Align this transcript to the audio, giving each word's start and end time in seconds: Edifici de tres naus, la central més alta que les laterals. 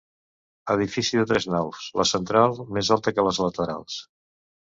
Edifici 0.75 1.19
de 1.19 1.25
tres 1.31 1.45
naus, 1.55 1.83
la 2.01 2.07
central 2.13 2.57
més 2.79 2.91
alta 2.97 3.15
que 3.19 3.27
les 3.29 3.43
laterals. 3.45 4.01